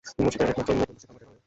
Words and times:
মসজিদের 0.23 0.49
একমাত্র 0.51 0.69
গম্বুজটি 0.77 1.01
তামাটে 1.07 1.25
রঙের। 1.25 1.39